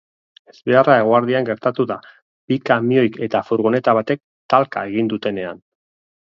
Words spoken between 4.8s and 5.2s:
egin